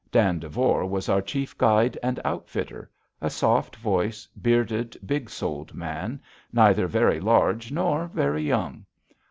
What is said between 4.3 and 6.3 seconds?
bearded, big souled man,